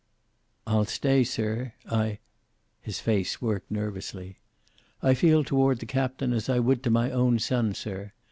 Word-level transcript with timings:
"I'll 0.65 0.85
stay, 0.85 1.23
sir. 1.23 1.73
I" 1.87 2.17
His 2.81 2.99
face 2.99 3.39
worked 3.39 3.69
nervously. 3.69 4.39
"I 5.03 5.13
feel 5.13 5.43
toward 5.43 5.77
the 5.77 5.85
Captain 5.85 6.33
as 6.33 6.49
I 6.49 6.57
would 6.57 6.81
to 6.85 6.89
my 6.89 7.11
own 7.11 7.37
son, 7.37 7.75
sir. 7.75 8.11